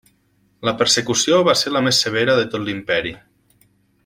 [0.69, 3.15] La persecució va ser la més severa de tot l'imperi.